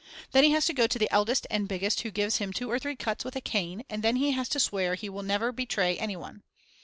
Then 0.31 0.43
he 0.43 0.49
has 0.49 0.65
to 0.65 0.73
go 0.73 0.87
to 0.87 0.97
the 0.97 1.11
eldest 1.13 1.45
and 1.51 1.67
biggest 1.67 2.01
who 2.01 2.09
gives 2.09 2.37
him 2.37 2.51
two 2.51 2.71
or 2.71 2.79
three 2.79 2.95
cuts 2.95 3.23
with 3.23 3.35
a 3.35 3.39
cane 3.39 3.83
and 3.87 4.03
he 4.03 4.31
has 4.31 4.49
to 4.49 4.59
swear 4.59 4.93
that 4.93 5.01
he 5.01 5.09
will 5.09 5.21
never 5.21 5.51
betray 5.51 5.95
anyone. 5.99 6.41